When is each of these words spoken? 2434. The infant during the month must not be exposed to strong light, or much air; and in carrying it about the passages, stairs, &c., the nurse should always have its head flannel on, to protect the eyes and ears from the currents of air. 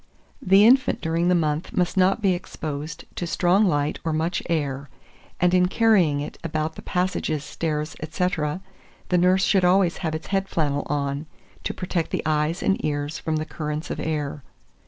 2434. 0.39 0.49
The 0.49 0.67
infant 0.67 1.01
during 1.03 1.27
the 1.27 1.35
month 1.35 1.73
must 1.77 1.95
not 1.95 2.23
be 2.23 2.33
exposed 2.33 3.05
to 3.15 3.27
strong 3.27 3.65
light, 3.67 3.99
or 4.03 4.11
much 4.11 4.41
air; 4.49 4.89
and 5.39 5.53
in 5.53 5.67
carrying 5.67 6.21
it 6.21 6.39
about 6.43 6.73
the 6.73 6.81
passages, 6.81 7.43
stairs, 7.43 7.95
&c., 8.09 8.25
the 9.09 9.17
nurse 9.19 9.43
should 9.43 9.63
always 9.63 9.97
have 9.97 10.15
its 10.15 10.25
head 10.33 10.49
flannel 10.49 10.87
on, 10.89 11.27
to 11.63 11.75
protect 11.75 12.09
the 12.09 12.23
eyes 12.25 12.63
and 12.63 12.83
ears 12.83 13.19
from 13.19 13.35
the 13.35 13.45
currents 13.45 13.91
of 13.91 13.99
air. 13.99 14.41